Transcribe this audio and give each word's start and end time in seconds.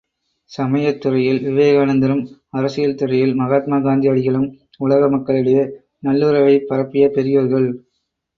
சமயத் 0.51 1.01
துறையில் 1.01 1.41
விவேகானந்தரும், 1.41 2.23
அரசியல் 2.49 2.95
துறையில் 2.95 3.35
மகாத்மா 3.35 3.79
காந்தி 3.79 4.07
அடிகளும் 4.07 4.47
உலக 4.79 5.09
மக்களிடையே 5.09 5.63
நல்லுறவைப் 6.03 6.67
பரப்பிய 6.67 7.07
பெரியோர்கள். 7.09 7.69